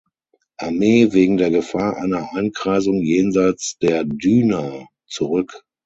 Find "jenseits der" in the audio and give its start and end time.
3.03-4.03